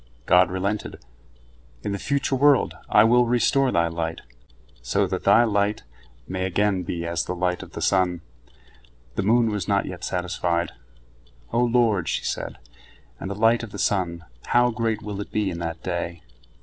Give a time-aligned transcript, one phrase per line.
[0.25, 0.97] God relented:
[1.83, 4.21] "In the future world I will restore thy light,
[4.81, 5.83] so that thy light
[6.27, 8.21] may again be as the light of the sun."
[9.13, 10.71] The moon was not yet satisfied.
[11.53, 12.57] "O Lord," she said,
[13.19, 16.23] "and the light of the sun, how great will it be in that day?"